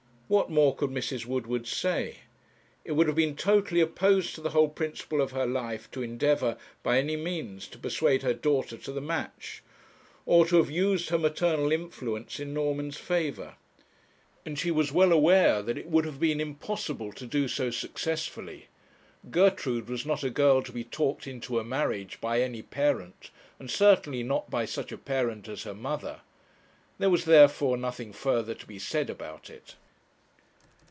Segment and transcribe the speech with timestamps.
[0.33, 1.25] What more could Mrs.
[1.25, 2.19] Woodward say?
[2.85, 6.55] It would have been totally opposed to the whole principle of her life to endeavour,
[6.83, 9.61] by any means, to persuade her daughter to the match,
[10.25, 13.55] or to have used her maternal influence in Norman's favour.
[14.45, 18.67] And she was well aware that it would have been impossible to do so successfully.
[19.31, 23.69] Gertrude was not a girl to be talked into a marriage by any parent, and
[23.69, 26.21] certainly not by such a parent as her mother.
[26.99, 29.75] There was, therefore, nothing further to be said about it.